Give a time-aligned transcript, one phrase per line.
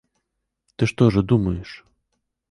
[0.77, 1.85] Ты что же думаешь?